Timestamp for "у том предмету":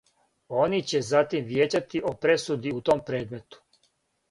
2.81-3.65